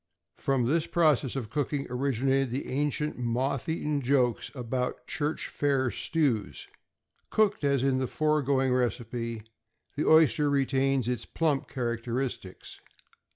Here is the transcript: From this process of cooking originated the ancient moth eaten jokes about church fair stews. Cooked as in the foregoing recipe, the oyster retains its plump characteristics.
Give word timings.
From 0.39 0.65
this 0.65 0.87
process 0.87 1.35
of 1.35 1.51
cooking 1.51 1.85
originated 1.87 2.49
the 2.49 2.65
ancient 2.69 3.19
moth 3.19 3.69
eaten 3.69 4.01
jokes 4.01 4.49
about 4.55 5.05
church 5.05 5.47
fair 5.47 5.91
stews. 5.91 6.67
Cooked 7.29 7.63
as 7.63 7.83
in 7.83 7.99
the 7.99 8.07
foregoing 8.07 8.73
recipe, 8.73 9.43
the 9.95 10.07
oyster 10.07 10.49
retains 10.49 11.07
its 11.07 11.27
plump 11.27 11.67
characteristics. 11.67 12.79